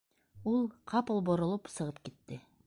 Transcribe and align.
Ул, 0.51 0.63
ҡапыл 0.93 1.21
боролоп, 1.29 1.71
сығып 1.75 2.01
китте. 2.09 2.41